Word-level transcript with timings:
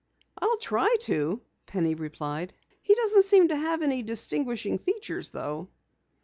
"I'll 0.39 0.57
try 0.57 0.95
to," 1.01 1.43
Penny 1.67 1.93
replied. 1.93 2.55
"He 2.81 2.95
doesn't 2.95 3.21
seem 3.25 3.49
to 3.49 3.55
have 3.55 3.83
any 3.83 4.01
distinguishing 4.01 4.79
features 4.79 5.29
though." 5.29 5.69